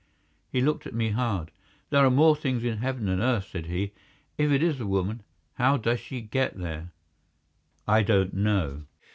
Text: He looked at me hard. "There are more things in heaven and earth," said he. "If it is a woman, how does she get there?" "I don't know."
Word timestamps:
He 0.51 0.61
looked 0.61 0.87
at 0.87 0.95
me 0.95 1.11
hard. 1.11 1.51
"There 1.91 2.03
are 2.03 2.09
more 2.09 2.35
things 2.35 2.63
in 2.63 2.79
heaven 2.79 3.07
and 3.07 3.21
earth," 3.21 3.49
said 3.51 3.67
he. 3.67 3.93
"If 4.35 4.49
it 4.51 4.63
is 4.63 4.79
a 4.81 4.87
woman, 4.87 5.21
how 5.59 5.77
does 5.77 5.99
she 5.99 6.21
get 6.21 6.57
there?" 6.57 6.91
"I 7.87 8.01
don't 8.01 8.33
know." 8.33 8.85